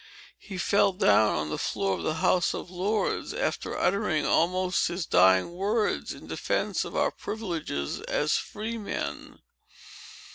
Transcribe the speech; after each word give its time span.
He 0.39 0.57
fell 0.57 0.93
down 0.93 1.35
on 1.35 1.49
the 1.51 1.59
floor 1.59 1.97
of 1.99 2.01
the 2.03 2.15
House 2.15 2.55
of 2.55 2.71
Lords, 2.71 3.35
after 3.35 3.77
uttering 3.77 4.25
almost 4.25 4.87
his 4.87 5.05
dying 5.05 5.51
words 5.51 6.11
in 6.11 6.25
defence 6.25 6.83
of 6.83 6.95
our 6.95 7.11
privileges 7.11 8.01
as 8.07 8.35
freemen. 8.35 9.43